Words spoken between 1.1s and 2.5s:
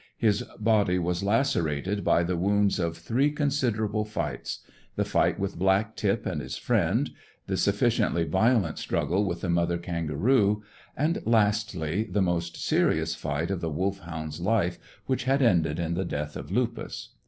lacerated by the